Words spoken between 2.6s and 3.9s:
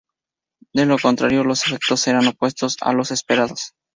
a los esperados.